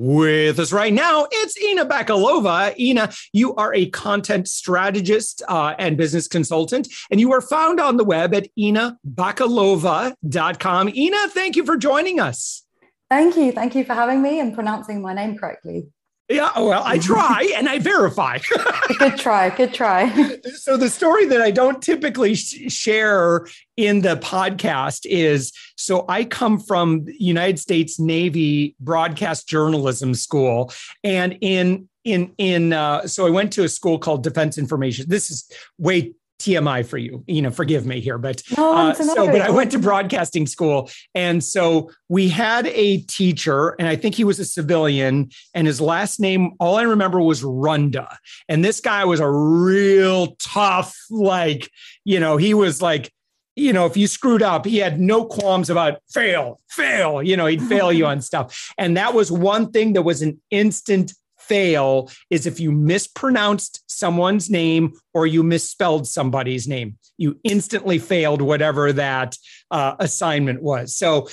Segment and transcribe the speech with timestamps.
[0.00, 2.78] With us right now, it's Ina Bakalova.
[2.78, 7.96] Ina, you are a content strategist uh, and business consultant, and you are found on
[7.96, 10.88] the web at inabakalova.com.
[10.88, 12.64] Ina, thank you for joining us.
[13.10, 13.50] Thank you.
[13.50, 15.88] Thank you for having me and pronouncing my name correctly.
[16.28, 18.38] Yeah, well, I try and I verify.
[18.98, 19.48] good try.
[19.48, 20.10] Good try.
[20.56, 23.46] so, the story that I don't typically sh- share
[23.78, 30.70] in the podcast is so I come from United States Navy Broadcast Journalism School,
[31.02, 35.06] and in in in uh, so I went to a school called Defense Information.
[35.08, 39.26] This is way TMI for you, you know, forgive me here, but no, uh, so,
[39.26, 40.88] but I went to broadcasting school.
[41.14, 45.80] And so we had a teacher, and I think he was a civilian, and his
[45.80, 48.16] last name, all I remember was Runda.
[48.48, 51.70] And this guy was a real tough, like,
[52.04, 53.12] you know, he was like,
[53.56, 57.46] you know, if you screwed up, he had no qualms about fail, fail, you know,
[57.46, 58.72] he'd fail you on stuff.
[58.78, 61.12] And that was one thing that was an instant
[61.48, 66.98] fail is if you mispronounced someone's name or you misspelled somebody's name.
[67.16, 69.36] You instantly failed whatever that
[69.70, 70.94] uh, assignment was.
[70.94, 71.28] So,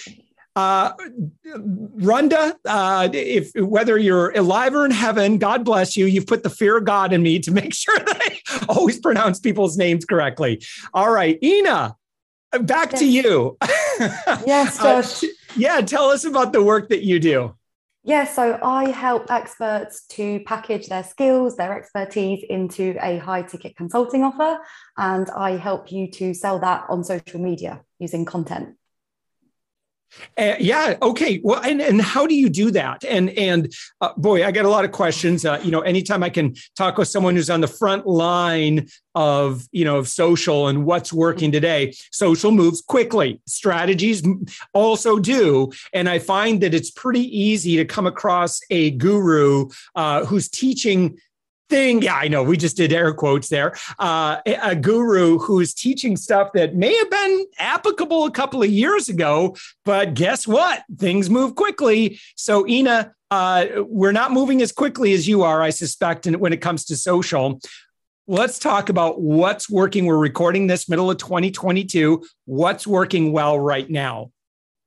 [0.55, 0.93] uh,
[1.45, 6.05] Runda, uh, if whether you're alive or in heaven, God bless you.
[6.05, 9.39] You've put the fear of God in me to make sure that I always pronounce
[9.39, 10.63] people's names correctly.
[10.93, 11.97] All right, Ina,
[12.61, 12.99] back yes.
[12.99, 13.57] to you.
[14.47, 15.29] yes, uh, Josh.
[15.57, 17.53] yeah, tell us about the work that you do.
[18.07, 23.75] Yeah, so I help experts to package their skills, their expertise into a high ticket
[23.75, 24.59] consulting offer,
[24.95, 28.75] and I help you to sell that on social media using content.
[30.37, 30.95] Uh, yeah.
[31.01, 31.39] Okay.
[31.43, 33.03] Well, and, and how do you do that?
[33.03, 35.45] And and uh, boy, I get a lot of questions.
[35.45, 39.67] Uh, you know, anytime I can talk with someone who's on the front line of
[39.71, 43.41] you know of social and what's working today, social moves quickly.
[43.45, 44.23] Strategies
[44.73, 50.25] also do, and I find that it's pretty easy to come across a guru uh,
[50.25, 51.17] who's teaching
[51.69, 52.01] thing.
[52.01, 52.43] Yeah, I know.
[52.43, 53.75] We just did air quotes there.
[53.99, 59.09] Uh, a guru who's teaching stuff that may have been applicable a couple of years
[59.09, 60.83] ago, but guess what?
[60.97, 62.19] Things move quickly.
[62.35, 66.61] So, Ina, uh, we're not moving as quickly as you are, I suspect, when it
[66.61, 67.59] comes to social.
[68.27, 70.05] Let's talk about what's working.
[70.05, 72.23] We're recording this middle of 2022.
[72.45, 74.31] What's working well right now?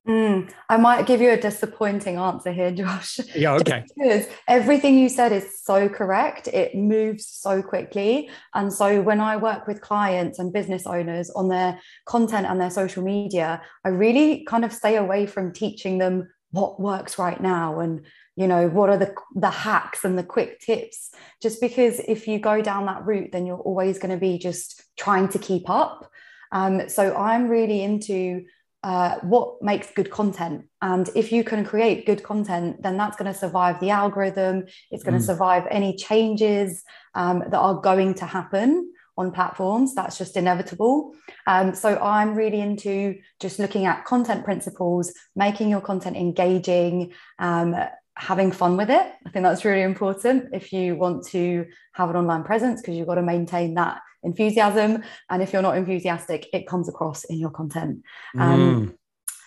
[0.09, 3.21] Mm, I might give you a disappointing answer here, Josh.
[3.35, 3.85] Yeah, okay.
[3.95, 6.49] because everything you said is so correct.
[6.49, 8.31] It moves so quickly.
[8.55, 12.71] And so when I work with clients and business owners on their content and their
[12.71, 17.79] social media, I really kind of stay away from teaching them what works right now
[17.79, 21.11] and you know what are the the hacks and the quick tips
[21.43, 24.83] just because if you go down that route then you're always going to be just
[24.97, 26.11] trying to keep up
[26.53, 28.47] um, so i'm really into
[28.83, 30.65] uh, what makes good content.
[30.81, 34.67] And if you can create good content, then that's going to survive the algorithm.
[34.91, 35.21] It's going mm.
[35.21, 36.85] to survive any changes
[37.15, 39.95] um, that are going to happen on platforms.
[39.95, 41.15] That's just inevitable.
[41.49, 47.13] Um, so I'm really into just looking at content principles, making your content engaging.
[47.39, 47.75] Um,
[48.19, 49.13] having fun with it.
[49.25, 53.07] I think that's really important if you want to have an online presence because you've
[53.07, 55.03] got to maintain that enthusiasm.
[55.31, 58.03] And if you're not enthusiastic, it comes across in your content.
[58.37, 58.95] Um, mm.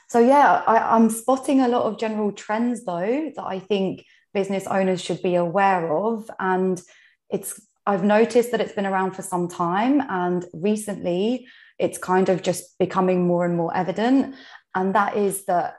[0.07, 4.67] So, yeah, I, I'm spotting a lot of general trends though that I think business
[4.67, 6.29] owners should be aware of.
[6.39, 6.81] And
[7.29, 10.01] it's, I've noticed that it's been around for some time.
[10.09, 11.47] And recently,
[11.79, 14.35] it's kind of just becoming more and more evident.
[14.75, 15.77] And that is that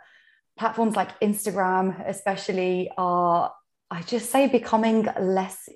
[0.58, 3.52] platforms like Instagram, especially, are,
[3.90, 5.68] I just say, becoming less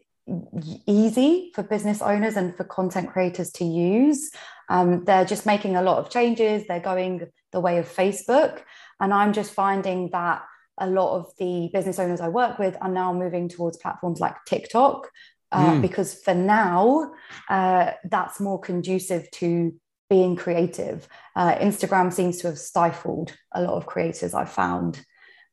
[0.86, 4.30] easy for business owners and for content creators to use.
[4.68, 6.66] Um, they're just making a lot of changes.
[6.66, 8.62] They're going the way of Facebook.
[9.00, 10.42] And I'm just finding that
[10.78, 14.36] a lot of the business owners I work with are now moving towards platforms like
[14.46, 15.08] TikTok.
[15.52, 15.82] Uh, mm.
[15.82, 17.12] Because for now,
[17.48, 19.74] uh, that's more conducive to
[20.10, 21.08] being creative.
[21.36, 25.04] Uh, Instagram seems to have stifled a lot of creators I've found.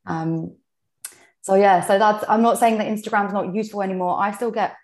[0.06, 0.56] Um,
[1.44, 4.18] so yeah, so that's I'm not saying that Instagram's not useful anymore.
[4.18, 4.78] I still get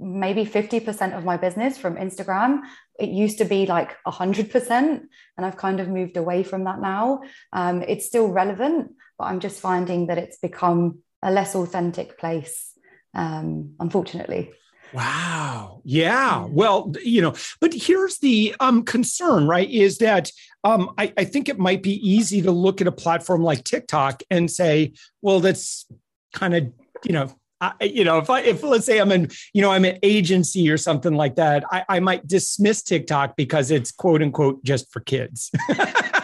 [0.00, 2.62] maybe 50% of my business from Instagram.
[2.98, 7.22] It used to be like 100%, and I've kind of moved away from that now.
[7.52, 12.76] Um, it's still relevant, but I'm just finding that it's become a less authentic place,
[13.14, 14.52] um, unfortunately.
[14.94, 15.80] Wow.
[15.84, 16.46] Yeah.
[16.48, 19.68] Well, you know, but here's the um, concern, right?
[19.68, 20.30] Is that
[20.62, 24.22] um, I, I think it might be easy to look at a platform like TikTok
[24.30, 25.86] and say, well, that's
[26.32, 26.72] kind of,
[27.04, 29.84] you know, I, you know, if I, if let's say I'm in, you know, I'm
[29.84, 34.62] an agency or something like that, I, I might dismiss TikTok because it's quote unquote
[34.64, 35.50] just for kids.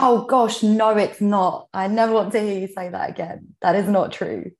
[0.01, 1.69] oh gosh, no, it's not.
[1.73, 3.55] I never want to hear you say that again.
[3.63, 4.53] That is not true.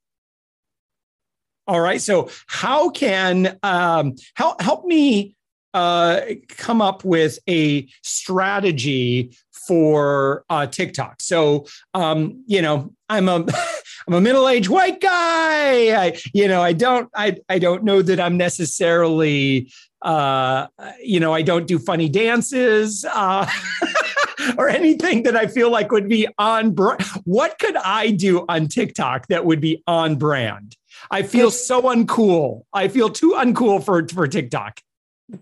[1.67, 2.01] All right.
[2.01, 5.35] So how can um, help help me
[5.73, 11.21] uh, come up with a strategy for uh, TikTok?
[11.21, 13.45] So um, you know, I'm a
[14.07, 16.05] I'm a middle aged white guy.
[16.05, 19.71] I you know I don't I I don't know that I'm necessarily
[20.01, 20.67] uh,
[21.01, 23.05] you know I don't do funny dances.
[23.05, 23.47] Uh,
[24.57, 27.03] or anything that I feel like would be on brand.
[27.25, 30.75] What could I do on TikTok that would be on brand?
[31.09, 32.63] I feel so uncool.
[32.73, 34.81] I feel too uncool for, for TikTok.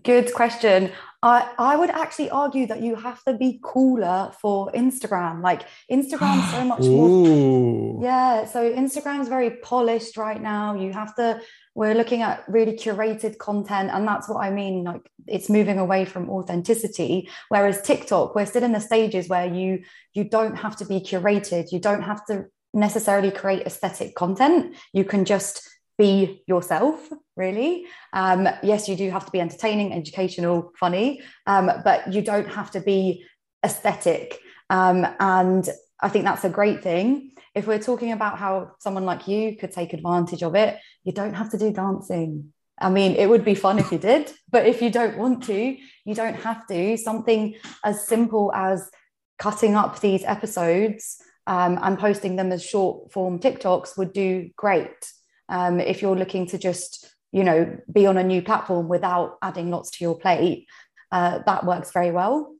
[0.04, 0.92] Good question.
[1.22, 5.42] I, I would actually argue that you have to be cooler for Instagram.
[5.42, 8.02] Like Instagram's so much more.
[8.02, 8.46] Yeah.
[8.46, 10.74] So Instagram's very polished right now.
[10.74, 11.40] You have to,
[11.74, 13.90] we're looking at really curated content.
[13.92, 14.84] And that's what I mean.
[14.84, 17.28] Like it's moving away from authenticity.
[17.48, 19.82] Whereas TikTok, we're still in the stages where you
[20.14, 21.70] you don't have to be curated.
[21.70, 24.76] You don't have to necessarily create aesthetic content.
[24.92, 25.68] You can just
[25.98, 27.86] be yourself, really.
[28.12, 32.70] Um, yes, you do have to be entertaining, educational, funny, um, but you don't have
[32.72, 33.24] to be
[33.64, 34.38] aesthetic.
[34.70, 35.68] Um, and
[36.00, 37.32] I think that's a great thing.
[37.54, 41.34] If we're talking about how someone like you could take advantage of it, you don't
[41.34, 42.52] have to do dancing.
[42.80, 45.76] I mean, it would be fun if you did, but if you don't want to,
[46.06, 46.96] you don't have to.
[46.96, 48.90] Something as simple as
[49.38, 55.12] cutting up these episodes um, and posting them as short form TikToks would do great.
[55.48, 59.70] Um, if you're looking to just, you know, be on a new platform without adding
[59.70, 60.68] lots to your plate,
[61.10, 62.54] uh, that works very well.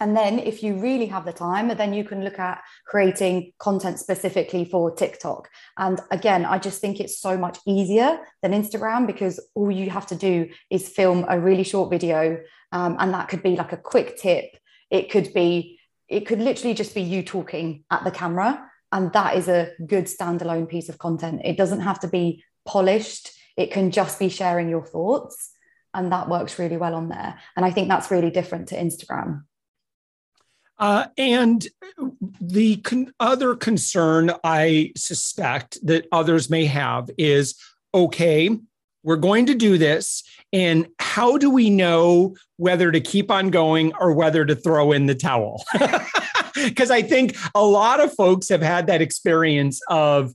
[0.00, 3.98] And then if you really have the time, then you can look at creating content
[3.98, 5.48] specifically for TikTok.
[5.76, 10.06] And again, I just think it's so much easier than Instagram because all you have
[10.06, 12.38] to do is film a really short video.
[12.70, 14.56] Um, and that could be like a quick tip.
[14.90, 15.77] It could be
[16.08, 20.04] it could literally just be you talking at the camera and that is a good
[20.04, 21.42] standalone piece of content.
[21.44, 23.30] It doesn't have to be polished.
[23.56, 25.50] It can just be sharing your thoughts
[25.94, 27.38] and that works really well on there.
[27.56, 29.42] And i think that's really different to instagram.
[30.78, 31.66] Uh, and
[32.40, 37.56] the con- other concern I suspect that others may have is
[37.92, 38.56] okay,
[39.02, 40.22] we're going to do this.
[40.52, 45.06] And how do we know whether to keep on going or whether to throw in
[45.06, 45.64] the towel?
[46.54, 50.34] Because I think a lot of folks have had that experience of,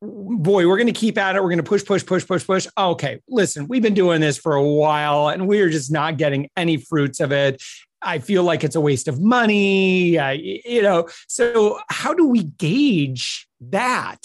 [0.00, 1.42] boy, we're going to keep at it.
[1.42, 2.66] We're going to push, push, push, push, push.
[2.78, 6.76] Okay, listen, we've been doing this for a while and we're just not getting any
[6.76, 7.62] fruits of it.
[8.02, 10.18] I feel like it's a waste of money.
[10.18, 14.18] Uh, you know, so how do we gauge that?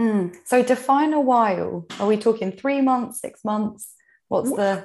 [0.00, 0.34] Mm.
[0.44, 1.86] So define a while.
[1.98, 3.92] Are we talking three months, six months?
[4.28, 4.84] What's the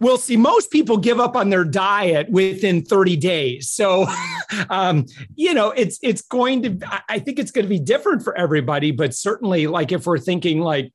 [0.00, 3.70] well, see, most people give up on their diet within 30 days.
[3.70, 4.06] So,
[4.70, 5.06] um,
[5.36, 7.02] you know, it's it's going to.
[7.08, 10.60] I think it's going to be different for everybody, but certainly, like if we're thinking
[10.60, 10.90] like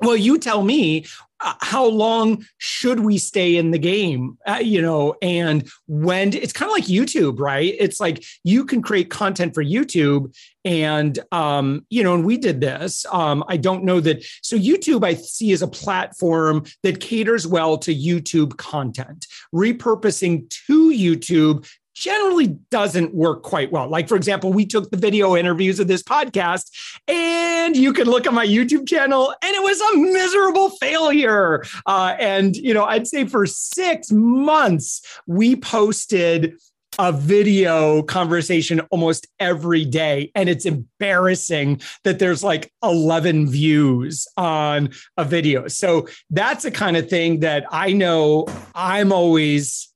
[0.00, 1.06] well, you tell me
[1.40, 4.38] how long should we stay in the game?
[4.46, 7.74] Uh, you know, and when it's kind of like YouTube, right?
[7.78, 12.60] It's like you can create content for YouTube, and um, you know, and we did
[12.60, 13.06] this.
[13.12, 14.24] Um, I don't know that.
[14.42, 20.90] So YouTube, I see as a platform that caters well to YouTube content, repurposing to
[20.90, 21.68] YouTube
[21.98, 23.88] generally doesn't work quite well.
[23.88, 26.70] Like, for example, we took the video interviews of this podcast,
[27.08, 31.64] and you can look at my YouTube channel, and it was a miserable failure.
[31.86, 36.54] Uh, and, you know, I'd say for six months, we posted
[37.00, 40.32] a video conversation almost every day.
[40.34, 45.68] And it's embarrassing that there's like 11 views on a video.
[45.68, 49.88] So that's a kind of thing that I know I'm always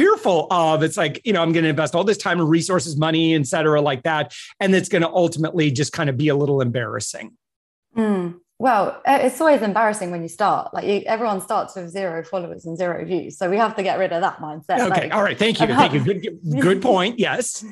[0.00, 2.96] fearful of it's like you know i'm going to invest all this time and resources
[2.96, 6.34] money et cetera like that and it's going to ultimately just kind of be a
[6.34, 7.36] little embarrassing
[7.96, 8.34] mm.
[8.60, 10.74] Well, it's always embarrassing when you start.
[10.74, 13.98] Like you, everyone starts with zero followers and zero views, so we have to get
[13.98, 14.80] rid of that mindset.
[14.80, 15.38] Okay, like, all right.
[15.38, 15.66] Thank you.
[15.80, 16.04] Thank you.
[16.04, 17.18] Good, good point.
[17.18, 17.64] Yes.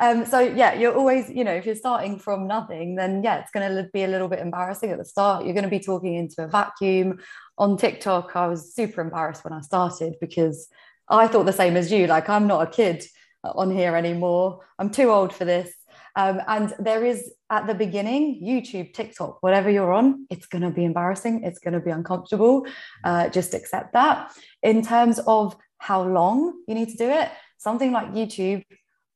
[0.00, 3.52] um, so yeah, you're always, you know, if you're starting from nothing, then yeah, it's
[3.52, 5.44] going to be a little bit embarrassing at the start.
[5.44, 7.20] You're going to be talking into a vacuum.
[7.56, 10.68] On TikTok, I was super embarrassed when I started because
[11.10, 12.06] I thought the same as you.
[12.06, 13.04] Like I'm not a kid
[13.44, 14.60] on here anymore.
[14.78, 15.72] I'm too old for this.
[16.16, 20.70] Um, and there is at the beginning, YouTube, TikTok, whatever you're on, it's going to
[20.70, 21.44] be embarrassing.
[21.44, 22.66] It's going to be uncomfortable.
[23.04, 24.32] Uh, just accept that.
[24.62, 28.64] In terms of how long you need to do it, something like YouTube,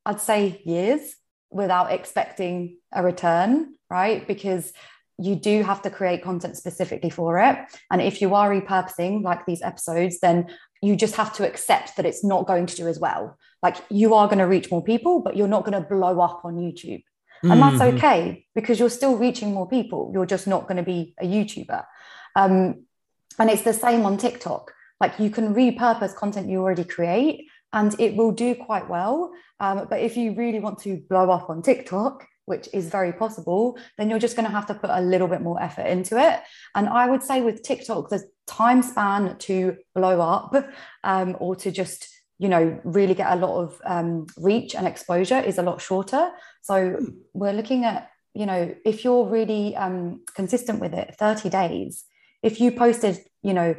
[0.07, 1.17] I'd say years
[1.51, 4.27] without expecting a return, right?
[4.27, 4.73] Because
[5.19, 7.59] you do have to create content specifically for it.
[7.91, 10.47] And if you are repurposing like these episodes, then
[10.83, 13.39] you just have to accept that it's not going to do as well.
[13.63, 16.45] Like you are going to reach more people, but you're not going to blow up
[16.45, 17.03] on YouTube.
[17.43, 17.79] And mm-hmm.
[17.79, 20.11] that's okay because you're still reaching more people.
[20.13, 21.85] You're just not going to be a YouTuber.
[22.37, 22.85] Um,
[23.39, 24.73] and it's the same on TikTok.
[25.01, 29.33] Like you can repurpose content you already create and it will do quite well.
[29.61, 33.79] Um, but if you really want to blow up on TikTok, which is very possible,
[33.99, 36.41] then you're just going to have to put a little bit more effort into it.
[36.75, 40.55] And I would say with TikTok, the time span to blow up
[41.05, 42.09] um, or to just
[42.39, 46.31] you know really get a lot of um, reach and exposure is a lot shorter.
[46.63, 46.99] So
[47.33, 52.05] we're looking at you know if you're really um, consistent with it, 30 days.
[52.43, 53.77] If you posted you know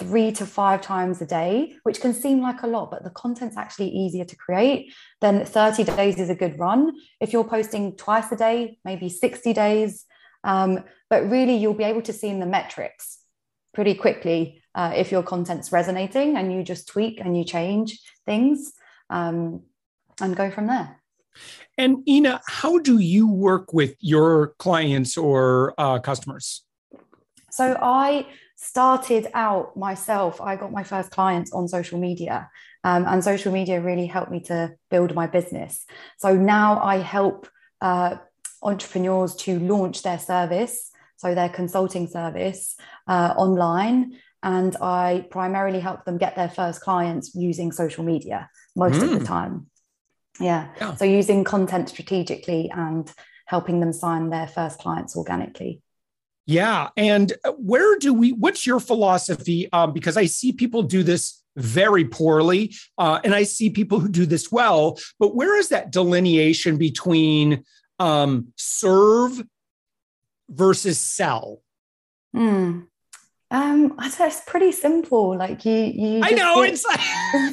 [0.00, 3.56] three to five times a day, which can seem like a lot, but the content's
[3.56, 6.92] actually easier to create, then 30 days is a good run.
[7.20, 10.06] If you're posting twice a day, maybe 60 days,
[10.42, 13.18] um, but really you'll be able to see in the metrics
[13.74, 18.72] pretty quickly uh, if your content's resonating and you just tweak and you change things
[19.10, 19.62] um,
[20.20, 20.96] and go from there.
[21.76, 26.62] And Ina, how do you work with your clients or uh, customers?
[27.50, 28.26] So I
[28.62, 32.50] started out myself, I got my first clients on social media,
[32.84, 35.86] um, and social media really helped me to build my business.
[36.18, 37.48] So now I help
[37.80, 38.16] uh,
[38.62, 42.76] entrepreneurs to launch their service, so their consulting service
[43.08, 44.18] uh, online.
[44.42, 49.02] And I primarily help them get their first clients using social media most mm.
[49.02, 49.24] of the hmm.
[49.24, 49.66] time.
[50.38, 50.68] Yeah.
[50.80, 50.94] yeah.
[50.94, 53.10] So using content strategically and
[53.44, 55.82] helping them sign their first clients organically.
[56.46, 56.88] Yeah.
[56.96, 59.68] And uh, where do we, what's your philosophy?
[59.72, 64.08] Um, because I see people do this very poorly, uh, and I see people who
[64.08, 67.64] do this well, but where is that delineation between
[67.98, 69.42] um, serve
[70.48, 71.62] versus sell?
[72.32, 72.80] Hmm.
[73.52, 75.36] Um, it's pretty simple.
[75.36, 76.20] Like you, you.
[76.22, 76.84] I know it's.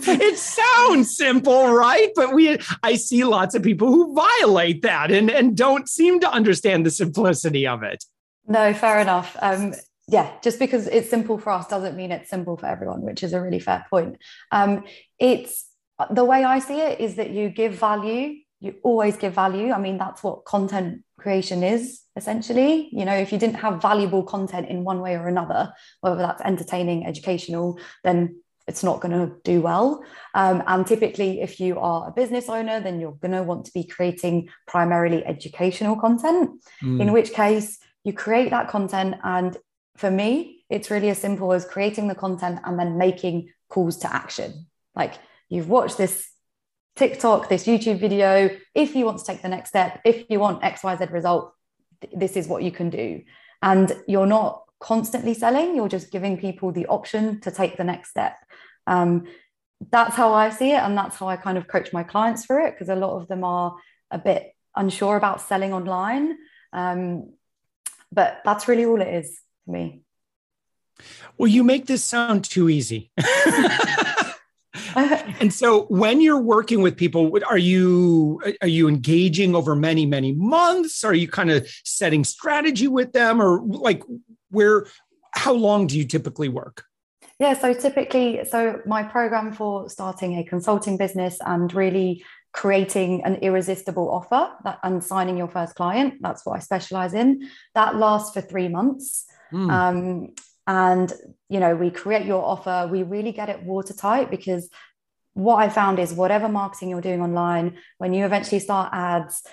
[0.07, 2.11] it sounds simple, right?
[2.15, 6.31] But we, I see lots of people who violate that and and don't seem to
[6.31, 8.03] understand the simplicity of it.
[8.47, 9.35] No, fair enough.
[9.41, 9.73] Um,
[10.07, 13.33] yeah, just because it's simple for us doesn't mean it's simple for everyone, which is
[13.33, 14.17] a really fair point.
[14.51, 14.85] Um,
[15.19, 15.65] it's
[16.09, 19.71] the way I see it is that you give value, you always give value.
[19.71, 22.89] I mean, that's what content creation is essentially.
[22.93, 26.41] You know, if you didn't have valuable content in one way or another, whether that's
[26.41, 30.03] entertaining, educational, then it's not going to do well.
[30.33, 33.71] Um, and typically, if you are a business owner, then you're going to want to
[33.73, 37.01] be creating primarily educational content, mm.
[37.01, 39.57] in which case, you create that content and
[39.97, 44.13] for me it's really as simple as creating the content and then making calls to
[44.13, 44.67] action.
[44.95, 45.15] Like
[45.49, 46.29] you've watched this
[46.95, 48.49] tiktok this youtube video.
[48.73, 51.53] If you want to take the next step if you want xyz result
[52.13, 53.21] this is what you can do.
[53.61, 58.09] And you're not constantly selling you're just giving people the option to take the next
[58.11, 58.37] step.
[58.87, 59.25] Um,
[59.91, 62.59] that's how i see it and that's how i kind of coach my clients for
[62.61, 63.75] it because a lot of them are
[64.09, 66.37] a bit unsure about selling online.
[66.71, 67.33] Um,
[68.11, 70.01] but that's really all it is for me.
[71.37, 73.11] Well, you make this sound too easy.
[74.95, 80.31] and so when you're working with people are you are you engaging over many many
[80.33, 84.03] months are you kind of setting strategy with them or like
[84.49, 84.87] where
[85.33, 86.83] how long do you typically work
[87.39, 92.23] yeah so typically so my program for starting a consulting business and really
[92.53, 96.15] creating an irresistible offer that, and signing your first client.
[96.21, 97.49] That's what I specialize in.
[97.75, 99.25] That lasts for three months.
[99.51, 99.71] Mm.
[99.71, 100.35] Um,
[100.65, 101.13] and
[101.49, 102.89] you know, we create your offer.
[102.91, 104.69] We really get it watertight because
[105.33, 109.43] what I found is whatever marketing you're doing online, when you eventually start ads,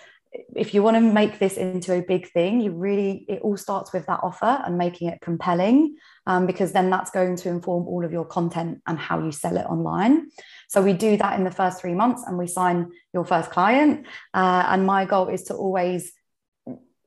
[0.56, 3.92] if you want to make this into a big thing, you really, it all starts
[3.92, 5.96] with that offer and making it compelling,
[6.26, 9.56] um, because then that's going to inform all of your content and how you sell
[9.56, 10.28] it online.
[10.74, 14.08] So we do that in the first three months and we sign your first client.
[14.34, 16.10] Uh, and my goal is to always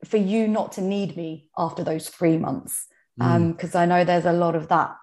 [0.06, 2.86] for you not to need me after those three months.
[3.18, 3.74] Because mm.
[3.74, 4.96] um, I know there's a lot of that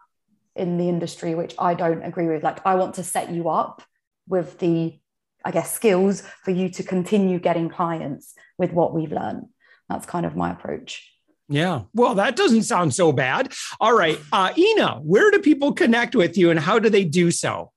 [0.56, 2.42] in the industry, which I don't agree with.
[2.42, 3.84] Like, I want to set you up
[4.28, 5.00] with the,
[5.44, 9.46] I guess, skills for you to continue getting clients with what we've learned.
[9.90, 11.08] That's kind of my approach.
[11.50, 11.82] Yeah.
[11.94, 13.54] Well, that doesn't sound so bad.
[13.80, 14.18] All right.
[14.34, 17.72] Uh, Ina, where do people connect with you and how do they do so?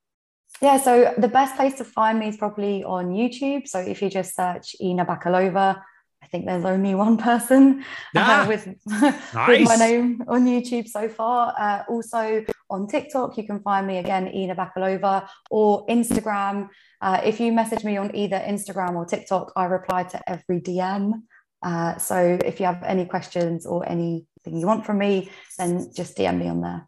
[0.60, 3.68] Yeah, so the best place to find me is probably on YouTube.
[3.68, 5.80] So if you just search Ina Bakalova,
[6.22, 7.84] I think there's only one person
[8.16, 9.14] uh, ah, uh, with, nice.
[9.48, 11.54] with my name on YouTube so far.
[11.58, 16.68] Uh, also on TikTok, you can find me again, Ina Bakalova, or Instagram.
[17.00, 21.22] Uh, if you message me on either Instagram or TikTok, I reply to every DM.
[21.62, 26.16] Uh, so if you have any questions or anything you want from me, then just
[26.16, 26.87] DM me on there.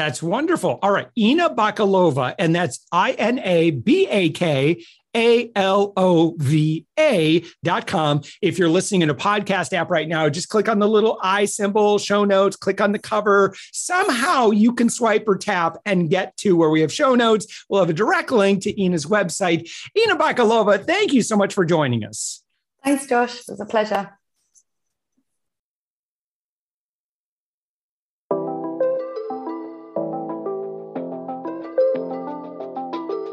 [0.00, 0.78] That's wonderful.
[0.82, 1.08] All right.
[1.18, 4.82] Ina Bakalova, and that's I N A B A K
[5.14, 8.22] A L O V A dot com.
[8.40, 11.44] If you're listening in a podcast app right now, just click on the little I
[11.44, 13.54] symbol, show notes, click on the cover.
[13.72, 17.66] Somehow you can swipe or tap and get to where we have show notes.
[17.68, 19.70] We'll have a direct link to Ina's website.
[19.98, 22.42] Ina Bakalova, thank you so much for joining us.
[22.82, 23.40] Thanks, Josh.
[23.40, 24.18] It was a pleasure.